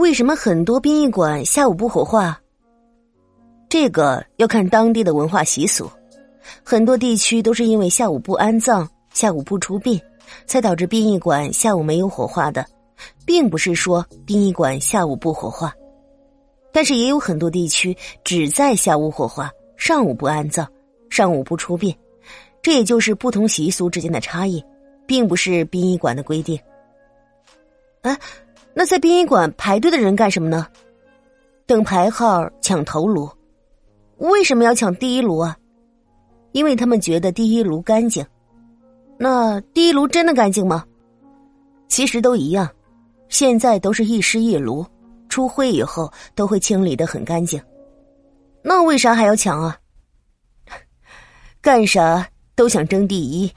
[0.00, 2.34] 为什么很多殡仪馆下午不火化？
[3.68, 5.90] 这个要看当地的文化习俗，
[6.64, 10.00] 很多地区都是因为下午不安葬、下午不出殡，
[10.46, 12.64] 才导致殡仪馆下午没有火化的，
[13.26, 15.70] 并不是说殡仪馆下午不火化。
[16.72, 17.94] 但是也有很多地区
[18.24, 20.66] 只在下午火化，上午不安葬，
[21.10, 21.94] 上午不出殡，
[22.62, 24.64] 这也就是不同习俗之间的差异，
[25.06, 26.58] 并不是殡仪馆的规定。
[28.00, 28.18] 哎，
[28.74, 30.66] 那在殡仪馆排队的人干什么呢？
[31.66, 33.28] 等排号抢头颅。
[34.18, 35.56] 为什么要抢第一炉啊？
[36.52, 38.24] 因为他们觉得第一炉干净。
[39.18, 40.84] 那第一炉真的干净吗？
[41.88, 42.68] 其实都一样，
[43.28, 44.86] 现在都是一尸一炉，
[45.28, 47.60] 出灰以后都会清理的很干净。
[48.62, 49.76] 那为啥还要抢啊？
[51.60, 53.52] 干啥都想争第一，